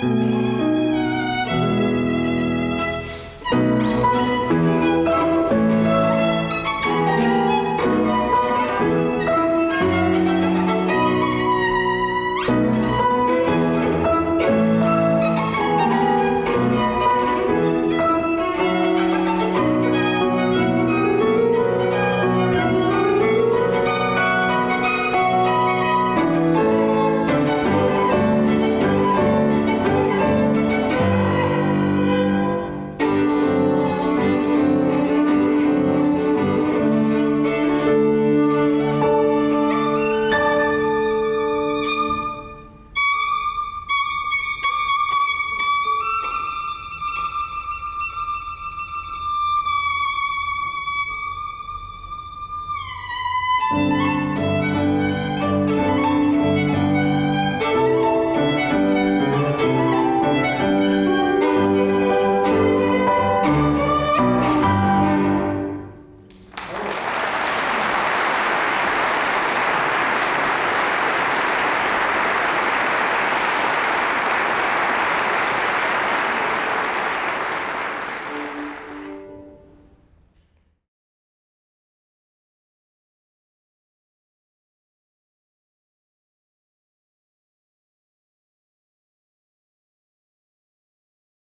[0.00, 0.67] Música